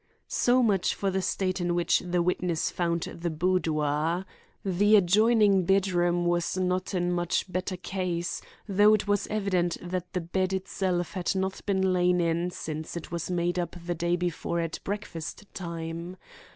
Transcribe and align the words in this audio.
So 0.27 0.63
much 0.63 0.95
for 0.95 1.11
the 1.11 1.21
state 1.21 1.61
in 1.61 1.75
which 1.75 1.99
the 1.99 2.23
witness 2.23 2.71
found 2.71 3.03
the 3.03 3.29
boudoir. 3.29 4.25
The 4.65 4.95
adjoining 4.95 5.63
bed 5.65 5.89
room 5.91 6.25
was 6.25 6.57
not 6.57 6.95
in 6.95 7.11
much 7.11 7.45
better 7.47 7.77
case, 7.77 8.41
though 8.67 8.95
it 8.95 9.07
was 9.07 9.27
evident 9.27 9.77
that 9.79 10.11
the 10.13 10.21
bed 10.21 10.53
itself 10.53 11.13
had 11.13 11.35
not 11.35 11.63
been 11.67 11.93
lain 11.93 12.19
in 12.19 12.49
since 12.49 12.97
it 12.97 13.11
was 13.11 13.29
made 13.29 13.59
up 13.59 13.75
the 13.85 13.93
day 13.93 14.15
before 14.15 14.59
at 14.59 14.79
breakfast 14.83 15.45
time. 15.53 16.17